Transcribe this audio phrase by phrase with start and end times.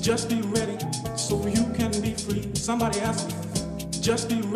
[0.00, 0.78] Just be ready
[1.14, 2.48] so you can be free.
[2.54, 4.49] Somebody asked me, just be ready.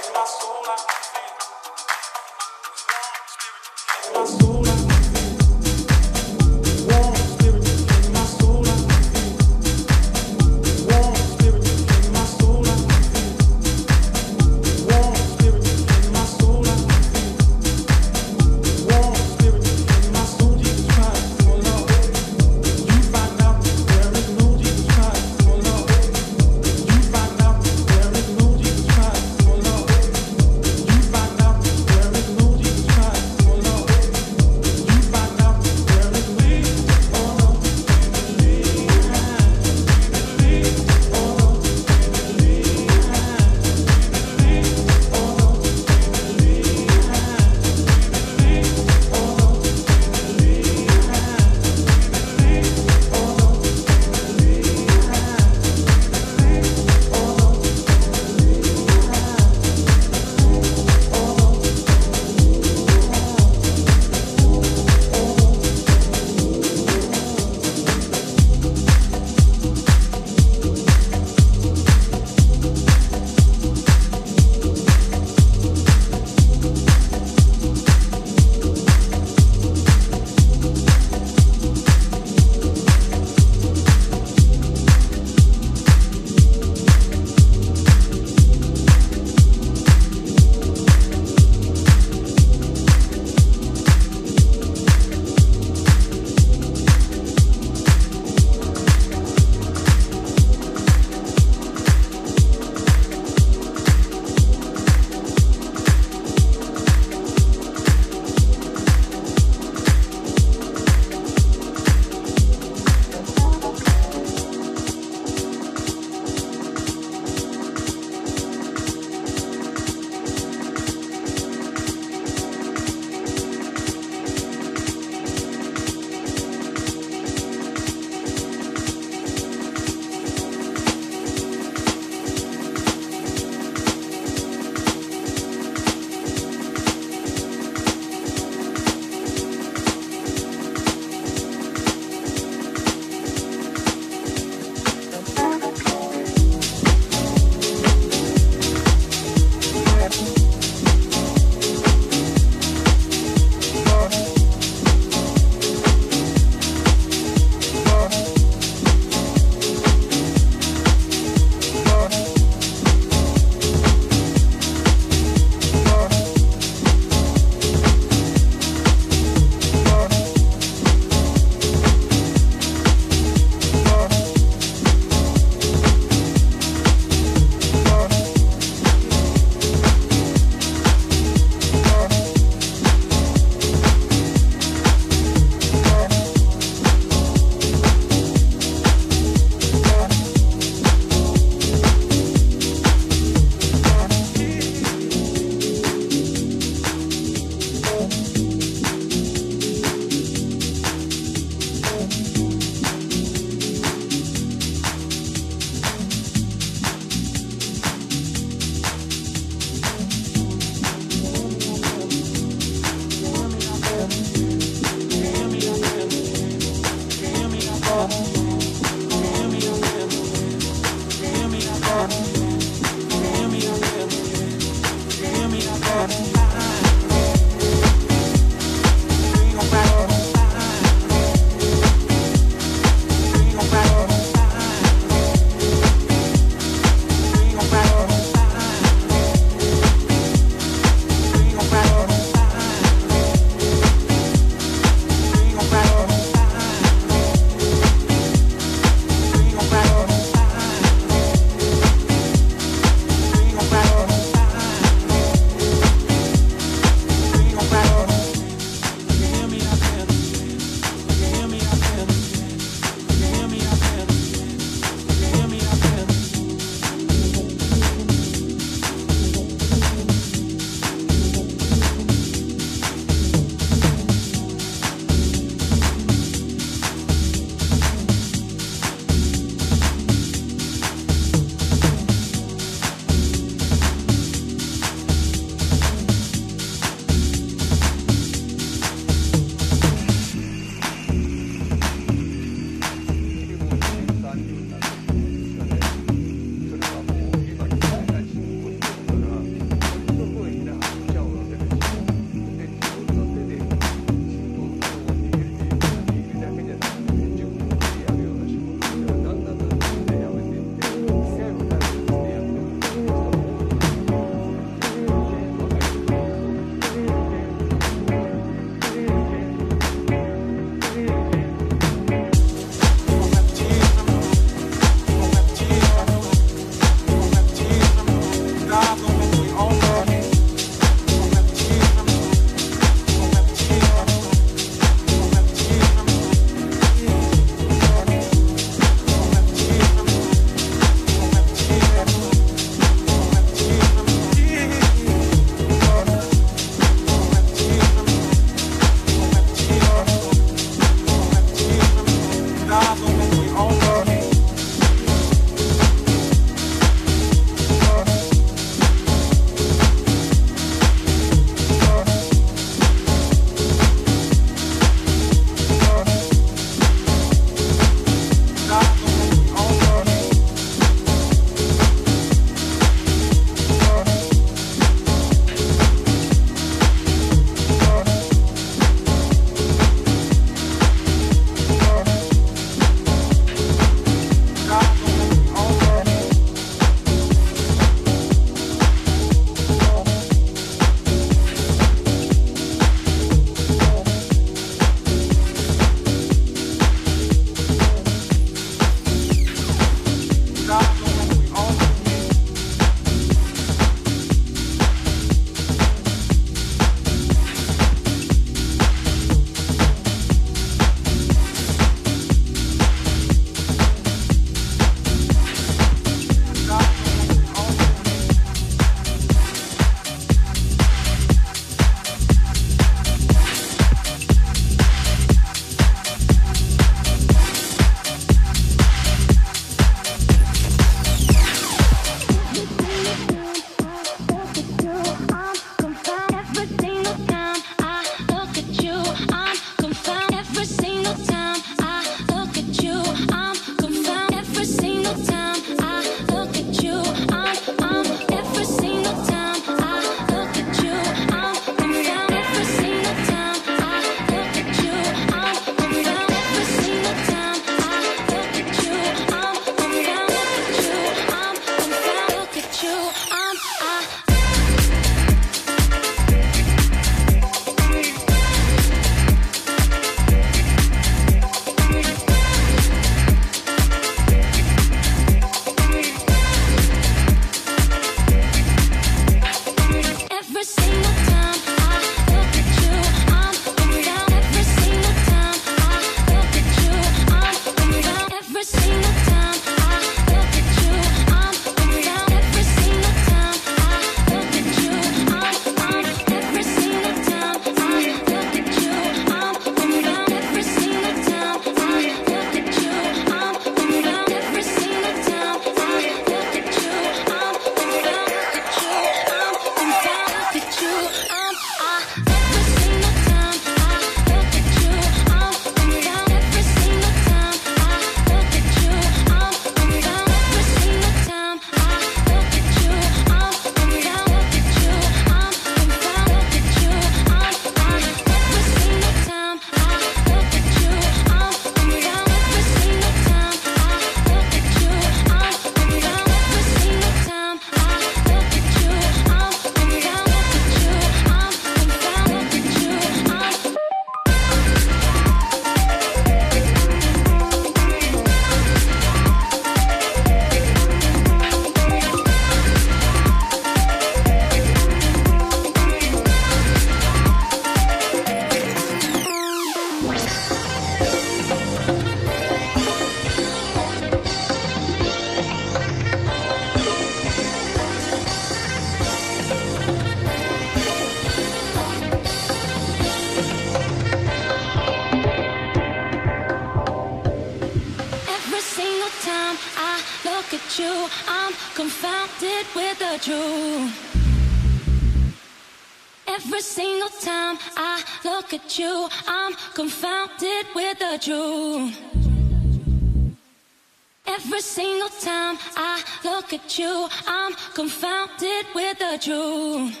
[595.46, 600.00] time I look at you, I'm confounded with the truth.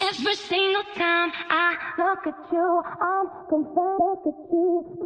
[0.00, 4.00] Every single time I look at you, I'm confounded.
[4.00, 5.00] Look at you,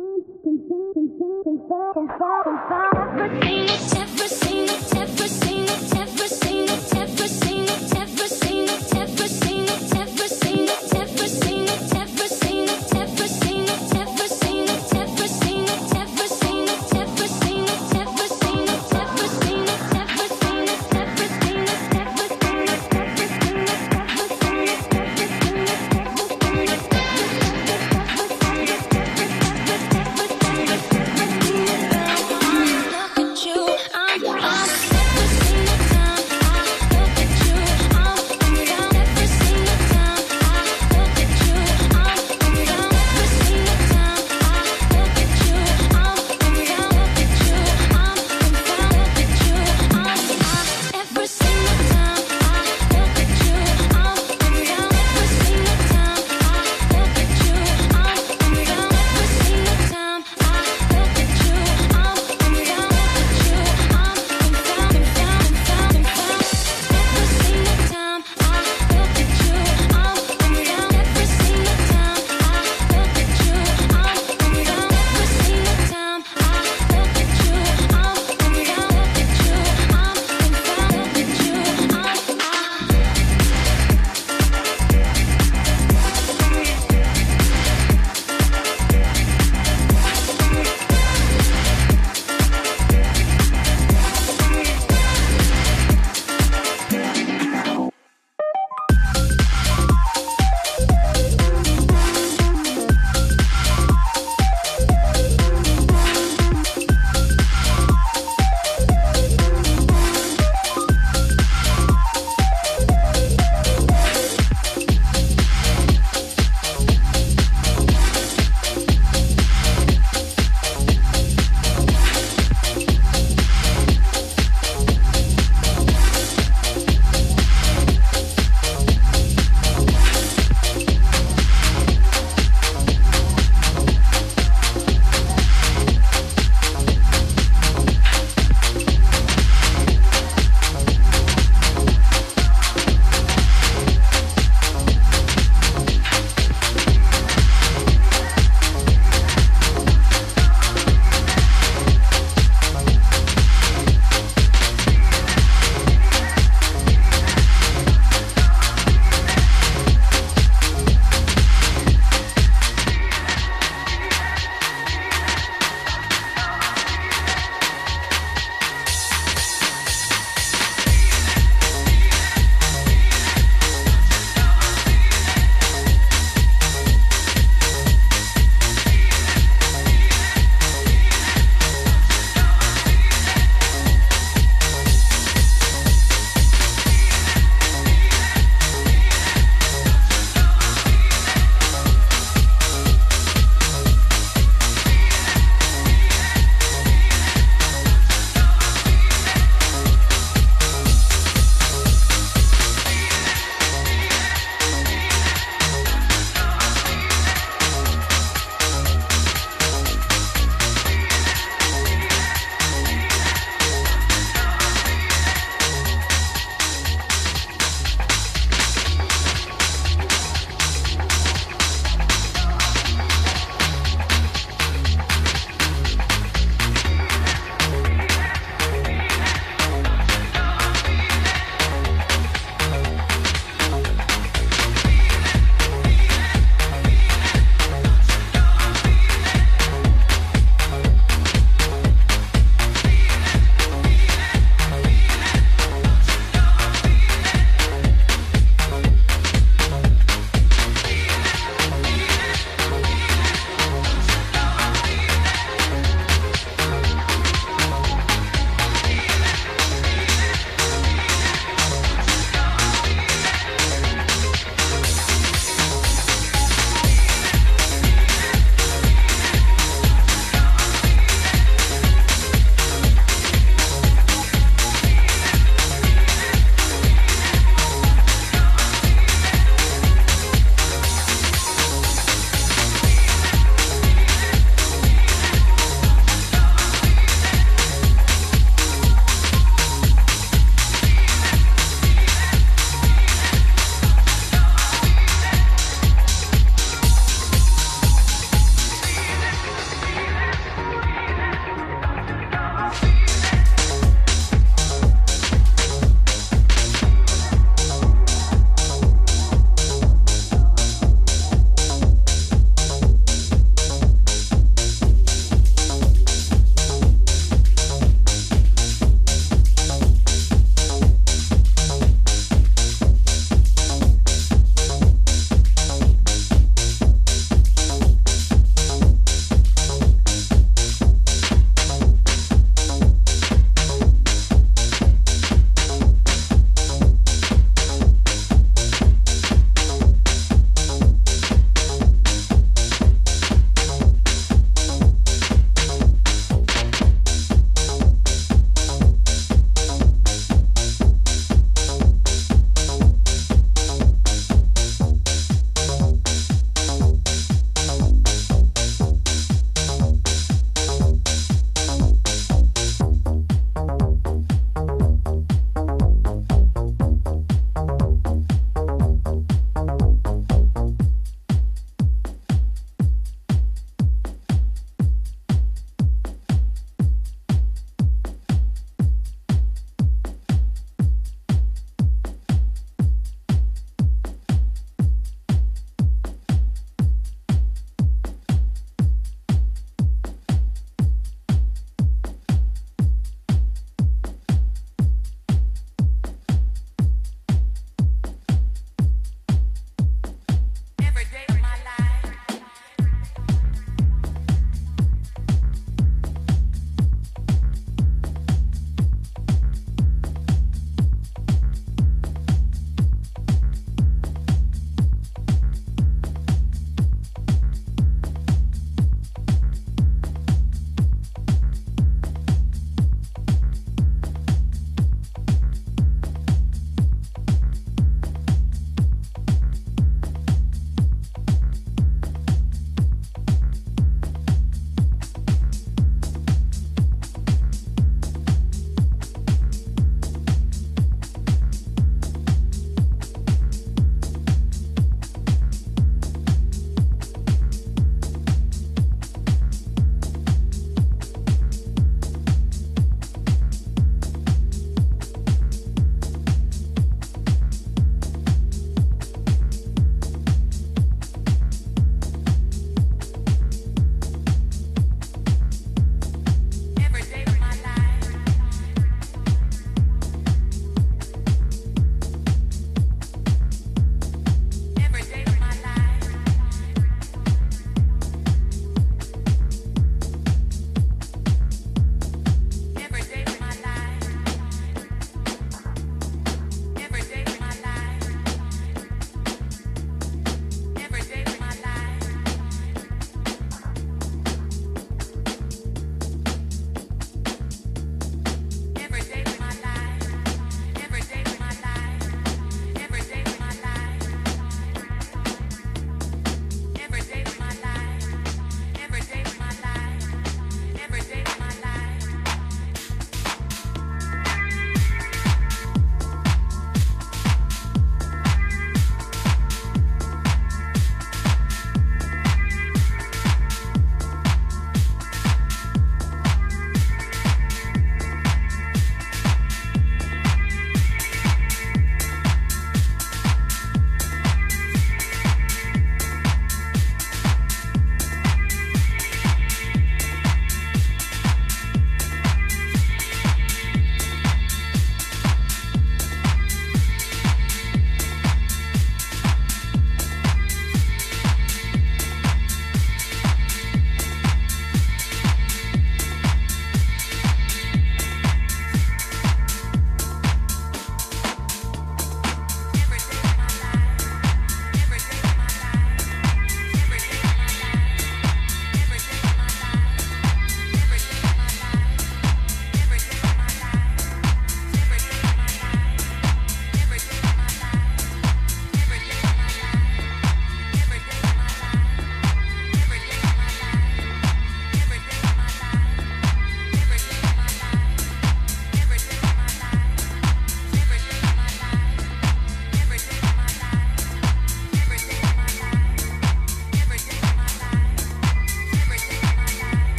[3.97, 8.04] Every single, every single, every single, every single, every single.